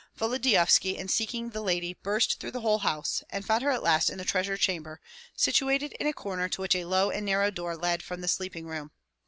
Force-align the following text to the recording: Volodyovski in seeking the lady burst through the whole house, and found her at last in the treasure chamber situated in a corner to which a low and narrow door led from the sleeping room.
Volodyovski 0.17 0.97
in 0.97 1.09
seeking 1.09 1.51
the 1.51 1.61
lady 1.61 1.93
burst 1.93 2.39
through 2.39 2.49
the 2.49 2.61
whole 2.61 2.79
house, 2.79 3.21
and 3.29 3.45
found 3.45 3.61
her 3.61 3.69
at 3.69 3.83
last 3.83 4.09
in 4.09 4.17
the 4.17 4.25
treasure 4.25 4.57
chamber 4.57 4.99
situated 5.35 5.93
in 5.99 6.07
a 6.07 6.11
corner 6.13 6.49
to 6.49 6.61
which 6.61 6.73
a 6.75 6.85
low 6.85 7.11
and 7.11 7.23
narrow 7.23 7.51
door 7.51 7.75
led 7.77 8.01
from 8.01 8.21
the 8.21 8.27
sleeping 8.27 8.65
room. 8.65 8.89